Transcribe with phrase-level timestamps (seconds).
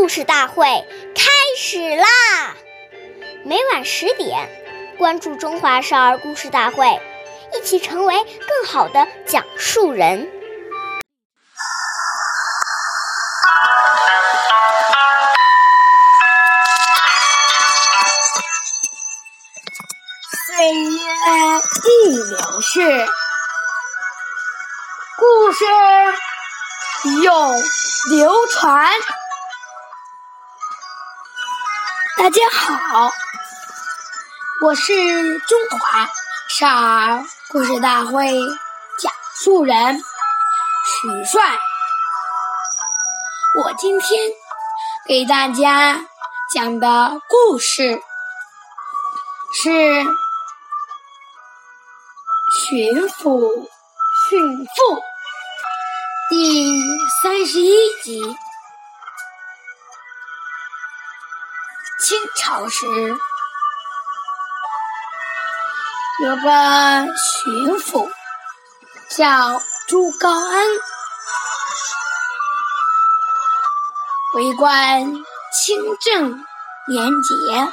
[0.00, 0.64] 故事大会
[1.14, 2.06] 开始啦！
[3.44, 4.48] 每晚十点，
[4.96, 6.86] 关注《中华少儿故事大会》，
[7.54, 10.26] 一起成为更好的讲述人。
[20.46, 20.98] 岁月
[21.84, 23.06] 易流逝，
[25.18, 25.64] 故事
[27.22, 27.62] 永
[28.08, 28.90] 流传。
[32.22, 33.10] 大家好，
[34.60, 36.06] 我是中华
[36.50, 38.30] 少儿故事大会
[38.98, 39.10] 讲
[39.42, 41.58] 述人许帅。
[43.64, 44.20] 我今天
[45.06, 46.04] 给大家
[46.52, 48.02] 讲的故事
[49.54, 49.70] 是
[52.68, 53.66] 《巡抚
[54.28, 54.96] 训父》
[56.28, 56.82] 第
[57.22, 58.36] 三十一集。
[62.10, 62.86] 清朝时，
[66.24, 68.10] 有个巡抚
[69.10, 70.66] 叫朱高安，
[74.34, 75.14] 为官
[75.52, 76.44] 清正
[76.88, 77.72] 廉洁，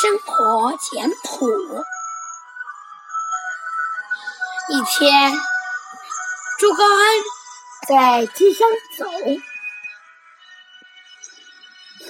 [0.00, 1.84] 生活简朴。
[4.70, 5.38] 一天，
[6.58, 7.04] 朱高安
[7.86, 9.04] 在街上走。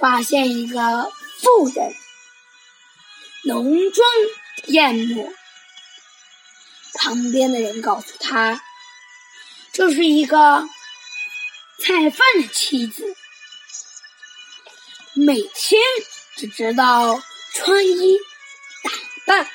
[0.01, 1.95] 发现一个妇人，
[3.45, 4.09] 浓妆
[4.67, 5.33] 艳抹。
[6.95, 8.63] 旁边的人告诉他，
[9.73, 10.69] 这是一个
[11.79, 13.17] 菜贩的妻子，
[15.15, 15.81] 每天
[16.37, 17.23] 只知道
[17.55, 18.19] 穿衣
[18.83, 18.91] 打
[19.27, 19.51] 扮，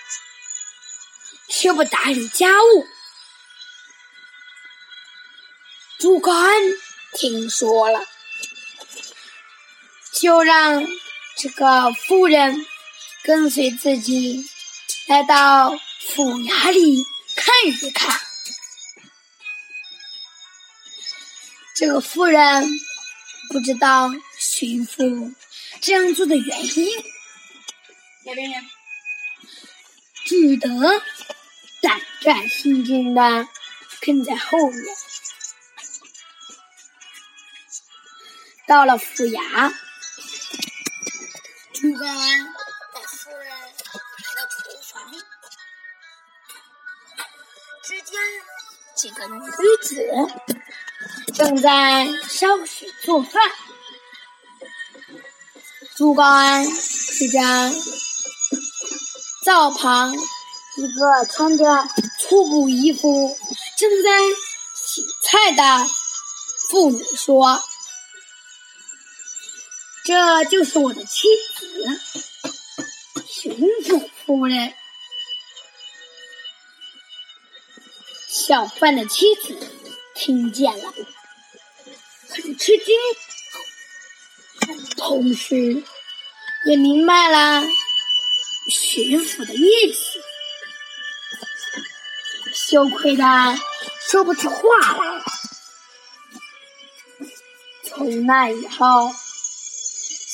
[1.50, 2.88] 却不打理家务。
[6.00, 6.62] 朱高安
[7.14, 8.13] 听说了。
[10.24, 10.88] 就让
[11.36, 12.66] 这个夫人
[13.26, 14.50] 跟随自己
[15.08, 17.04] 来到府衙里
[17.36, 18.22] 看一看。
[21.76, 22.70] 这个妇人
[23.50, 24.10] 不知道
[24.40, 25.36] 巡抚
[25.82, 26.88] 这样做的原因，
[30.24, 30.70] 只得
[31.82, 33.46] 胆战心惊的
[34.00, 34.86] 跟在后面。
[38.66, 39.74] 到了府衙。
[41.84, 42.46] 朱高安
[42.94, 43.66] 带夫人来
[44.38, 44.56] 到厨
[44.94, 45.12] 房，
[47.84, 48.18] 只见
[48.96, 49.42] 几个女
[49.82, 53.52] 子正在烧水做饭。
[55.98, 57.40] 朱高安指着
[59.44, 60.16] 灶旁
[60.78, 61.86] 一个穿着
[62.18, 63.38] 粗布衣服、
[63.78, 64.10] 正在
[64.74, 65.86] 洗菜的
[66.70, 67.62] 妇女说。
[70.06, 72.02] 这就是我的妻子，
[73.26, 74.74] 巡抚夫人。
[78.28, 79.58] 小贩的妻子
[80.14, 80.94] 听见了，
[82.28, 82.96] 很吃惊，
[84.98, 85.82] 同时
[86.66, 87.66] 也明白了
[88.70, 90.20] 巡抚的意思，
[92.54, 93.24] 羞愧的
[94.10, 94.62] 说不出话
[94.98, 95.24] 来。
[97.86, 99.16] 从那以后。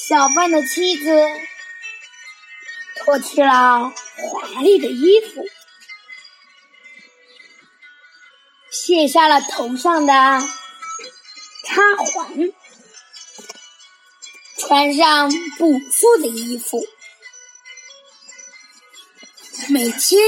[0.09, 1.29] 小贩的妻子
[2.95, 5.45] 脱去了华丽的衣服，
[8.71, 10.13] 卸下了头上的
[11.63, 12.51] 插环，
[14.57, 16.83] 穿上朴素的衣服，
[19.67, 20.19] 每天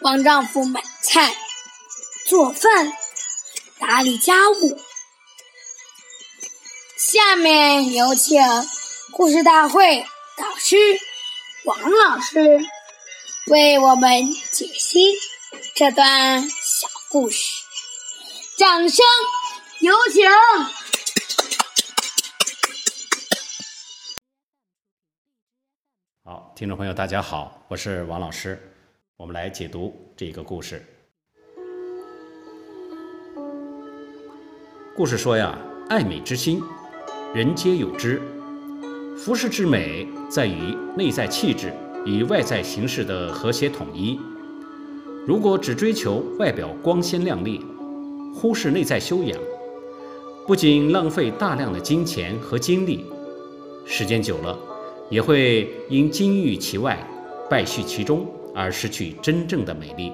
[0.00, 1.36] 帮丈夫买菜、
[2.26, 2.90] 做饭、
[3.78, 4.80] 打理家务。
[6.96, 8.40] 下面有请。
[9.12, 10.04] 故事大会
[10.36, 10.76] 导师
[11.64, 12.60] 王老师
[13.48, 15.12] 为我们解析
[15.74, 17.64] 这段小故事，
[18.56, 19.04] 掌声
[19.80, 20.30] 有请！
[26.24, 28.72] 好，听众朋友，大家好，我是王老师，
[29.16, 30.86] 我们来解读这个故事。
[34.96, 35.58] 故事说呀，
[35.88, 36.62] 爱美之心，
[37.34, 38.39] 人皆有之。
[39.22, 41.70] 服饰之美在于内在气质
[42.06, 44.18] 与外在形式的和谐统一。
[45.26, 47.60] 如果只追求外表光鲜亮丽，
[48.34, 49.38] 忽视内在修养，
[50.46, 53.04] 不仅浪费大量的金钱和精力，
[53.84, 54.58] 时间久了，
[55.10, 56.98] 也会因金玉其外，
[57.50, 60.10] 败絮其中而失去真正的美丽。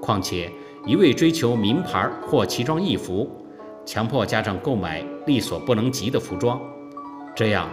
[0.00, 0.50] 况且，
[0.86, 3.30] 一味追求名牌或奇装异服，
[3.84, 6.58] 强迫家长购买力所不能及的服装，
[7.36, 7.68] 这样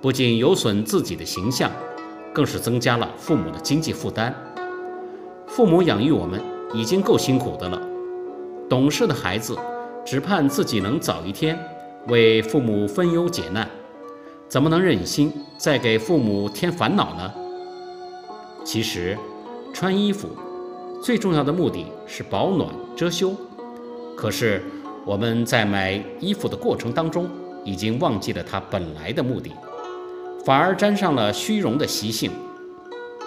[0.00, 1.70] 不仅有损自己的形象，
[2.32, 4.34] 更是增加了父母的经济负担。
[5.46, 6.40] 父母养育我们
[6.74, 7.80] 已经够辛苦的了，
[8.68, 9.56] 懂事的孩子
[10.04, 11.58] 只盼自己能早一天
[12.08, 13.68] 为父母分忧解难，
[14.48, 17.32] 怎么能忍心再给父母添烦恼呢？
[18.64, 19.16] 其实，
[19.72, 20.28] 穿衣服
[21.02, 23.34] 最重要的目的是保暖遮羞，
[24.16, 24.62] 可是。
[25.06, 27.30] 我们在买衣服的过程当中，
[27.62, 29.52] 已经忘记了它本来的目的，
[30.46, 32.30] 反而沾上了虚荣的习性。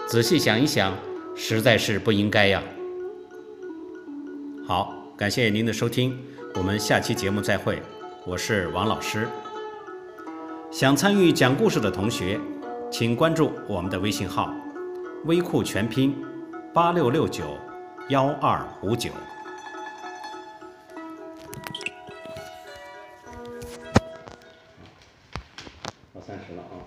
[0.07, 0.93] 仔细想一想，
[1.35, 2.63] 实在是不应该呀。
[4.65, 6.17] 好，感谢您的收听，
[6.55, 7.83] 我们下期节目再会。
[8.25, 9.27] 我是王老师。
[10.71, 12.39] 想参与讲故事的同学，
[12.89, 14.53] 请关注我们的微信号
[15.27, 16.15] “微库全拼
[16.73, 17.43] 八六六九
[18.07, 19.11] 幺二五九”。